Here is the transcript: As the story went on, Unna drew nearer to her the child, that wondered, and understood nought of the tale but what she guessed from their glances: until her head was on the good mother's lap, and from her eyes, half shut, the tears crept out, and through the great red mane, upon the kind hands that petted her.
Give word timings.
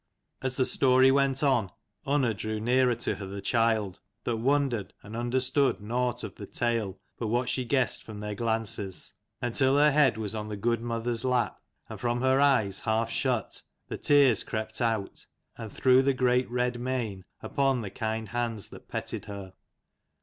As 0.41 0.57
the 0.57 0.65
story 0.65 1.11
went 1.11 1.43
on, 1.43 1.69
Unna 2.07 2.33
drew 2.33 2.59
nearer 2.59 2.95
to 2.95 3.17
her 3.17 3.27
the 3.27 3.39
child, 3.39 3.99
that 4.23 4.37
wondered, 4.37 4.93
and 5.03 5.15
understood 5.15 5.79
nought 5.79 6.23
of 6.23 6.33
the 6.37 6.47
tale 6.47 6.97
but 7.19 7.27
what 7.27 7.49
she 7.49 7.65
guessed 7.65 8.01
from 8.01 8.19
their 8.19 8.33
glances: 8.33 9.13
until 9.43 9.77
her 9.77 9.91
head 9.91 10.17
was 10.17 10.33
on 10.33 10.47
the 10.47 10.57
good 10.57 10.81
mother's 10.81 11.23
lap, 11.23 11.59
and 11.87 11.99
from 11.99 12.21
her 12.21 12.39
eyes, 12.41 12.79
half 12.79 13.11
shut, 13.11 13.61
the 13.89 13.97
tears 13.99 14.43
crept 14.43 14.81
out, 14.81 15.27
and 15.55 15.71
through 15.71 16.01
the 16.01 16.15
great 16.15 16.49
red 16.49 16.79
mane, 16.79 17.23
upon 17.43 17.81
the 17.81 17.91
kind 17.91 18.29
hands 18.29 18.69
that 18.69 18.87
petted 18.87 19.25
her. 19.25 19.53